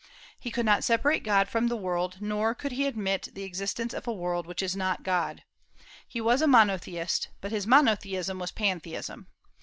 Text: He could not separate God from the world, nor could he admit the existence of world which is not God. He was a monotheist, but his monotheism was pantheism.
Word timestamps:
He 0.39 0.49
could 0.49 0.65
not 0.65 0.83
separate 0.83 1.23
God 1.23 1.47
from 1.47 1.67
the 1.67 1.77
world, 1.77 2.17
nor 2.21 2.55
could 2.55 2.71
he 2.71 2.87
admit 2.87 3.27
the 3.35 3.43
existence 3.43 3.93
of 3.93 4.07
world 4.07 4.47
which 4.47 4.63
is 4.63 4.75
not 4.75 5.03
God. 5.03 5.43
He 6.07 6.19
was 6.19 6.41
a 6.41 6.47
monotheist, 6.47 7.27
but 7.39 7.51
his 7.51 7.67
monotheism 7.67 8.39
was 8.39 8.49
pantheism. 8.51 9.27